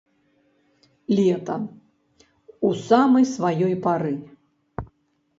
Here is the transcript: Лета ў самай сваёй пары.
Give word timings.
Лета 1.17 1.57
ў 2.67 2.69
самай 2.87 3.25
сваёй 3.35 3.75
пары. 3.85 4.13